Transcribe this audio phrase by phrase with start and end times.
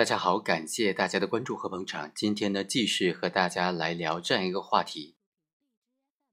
[0.00, 2.10] 大家好，感谢大家的关注和捧场。
[2.14, 5.14] 今天呢，继续和大家来聊这样一个话题：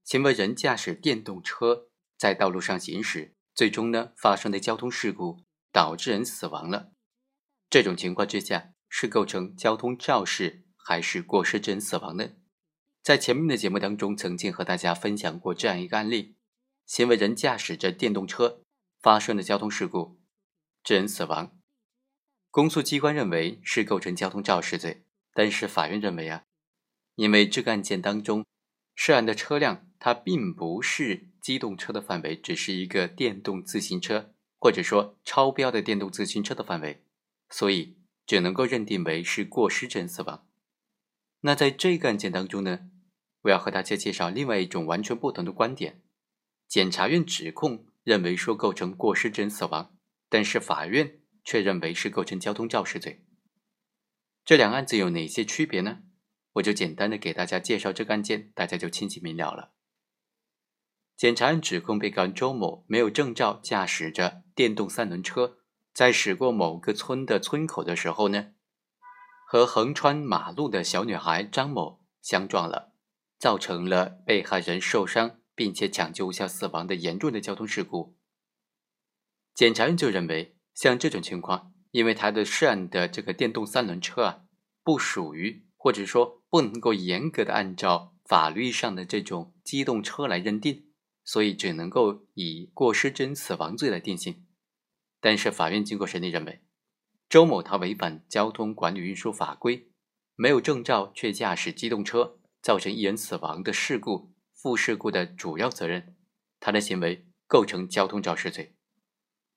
[0.06, 5.44] 行为人驾驶电动车在道路上行驶，最终呢发生的交通事故
[5.74, 6.94] 导致人死亡了。
[7.70, 12.30] 这种情况之下，是构成交通肇事还是过失致人死亡呢？
[13.04, 16.38] 在前面的节目当中，曾经和大家分享过这样一个案例：
[16.86, 18.62] 行为人驾驶着电动车
[19.02, 20.22] 发生的交通事故，
[20.86, 21.57] 致人死亡。
[22.58, 25.04] 公诉机关认为是构成交通肇事罪，
[25.36, 26.46] 但是法院认为啊，
[27.14, 28.44] 因为这个案件当中
[28.96, 37.04] 涉案的车辆它并不是机动车的范围，只是一个电动自行车或者说超标的电动自行车的范围，
[37.48, 40.48] 所以只能够认定为是过失致人死亡。
[41.42, 42.90] 那在这个案件当中呢，
[43.44, 46.02] 我要和大家介绍另外一种完全不同的观点。
[46.68, 49.96] 检察院指控认为说构成过失致人死亡，
[50.28, 51.20] 但是法院。
[51.48, 53.26] 却认为是构成交通肇事罪。
[54.44, 56.00] 这两案子有哪些区别呢？
[56.56, 59.72] 我就简单的给大家介绍这个案件，大家就清晰明了了。
[61.16, 65.60] 检察院指控被告人周某没有证照驾驶着电动三轮车，
[65.94, 68.52] 在驶过某个村的村口的时候呢，
[69.46, 72.92] 和横穿马路的小女孩张某相撞了，
[73.40, 78.18] 造成了被害人受伤并且抢救无效死亡的严重的交通事故。
[79.56, 80.57] 检察院就认为。
[80.78, 84.42] 像这种情况，因为他的涉案的这个电动三轮车啊，
[84.84, 90.92] 不属于或者说不能够严格的按照法律上的这种机动车来认定，
[91.24, 94.46] 所以只能够以过失致人死亡罪来定性。
[95.20, 96.62] 但是法院经过审理认为，
[97.28, 99.90] 周某他违反交通管理运输法规，
[100.36, 106.16] 没有证照却驾驶机动车，造成一人死亡的事故，负事故的主要责任，
[106.60, 108.77] 他的行为构成交通肇事罪。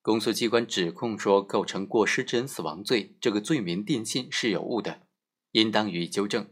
[0.03, 5.03] 公诉机关指控说构成过失致人死亡罪，这个罪名定性是有误的，
[5.53, 6.49] 应当予以纠正。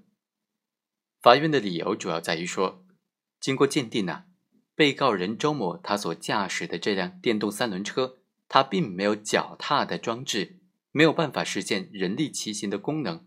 [1.23, 2.85] 法院的理由主要在于说，
[3.41, 4.25] 经过鉴定呢，
[4.75, 10.61] 被告人周某他所驾驶的这辆电动三轮车，它并没有脚踏的装置，
[10.93, 13.27] 没有办法实现人力骑行的功能，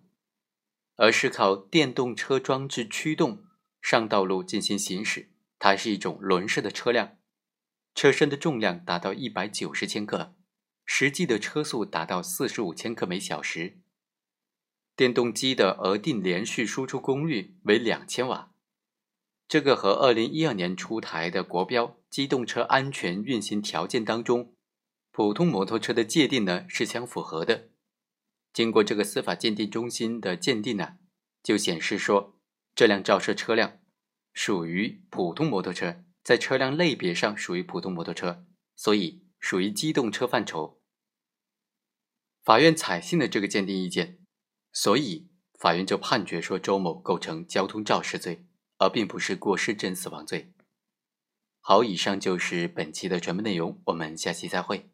[0.97, 3.43] 而是靠电动车装置驱动
[3.81, 7.17] 上道路进行行驶，它是一种轮式的车辆。
[8.01, 10.33] 车身的重量达到一百九十千克，
[10.87, 13.77] 实际的车速达到四十五千克每小时。
[14.95, 18.55] 电动机的额定连续输出功率为两千瓦，
[19.47, 24.55] 这个和二零一二年出台的国标机动车安全运行条件当中
[25.11, 27.69] 普通摩托车的界定呢是相符合的。
[28.51, 30.95] 经过这个司法鉴定中心的鉴定呢，
[31.43, 32.39] 就显示说
[32.73, 33.77] 这辆肇事车辆
[34.33, 36.03] 属于普通摩托车。
[36.23, 38.45] 在车辆类别上属于普通摩托车，
[38.75, 40.81] 所以属于机动车范畴。
[42.43, 44.19] 法院采信了这个鉴定意见，
[44.71, 45.29] 所以
[45.59, 48.45] 法院就判决说周某构成交通肇事罪，
[48.77, 50.53] 而并不是过失致人死亡罪。
[51.59, 54.90] 好，以上就是本期的全部内容，我们下期再会。